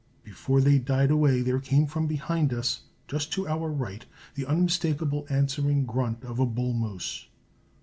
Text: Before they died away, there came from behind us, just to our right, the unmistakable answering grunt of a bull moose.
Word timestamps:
Before 0.23 0.61
they 0.61 0.79
died 0.79 1.11
away, 1.11 1.43
there 1.43 1.59
came 1.59 1.85
from 1.85 2.07
behind 2.07 2.53
us, 2.55 2.85
just 3.07 3.31
to 3.33 3.47
our 3.47 3.69
right, 3.69 4.03
the 4.33 4.47
unmistakable 4.47 5.27
answering 5.29 5.85
grunt 5.85 6.23
of 6.23 6.39
a 6.39 6.45
bull 6.47 6.73
moose. 6.73 7.27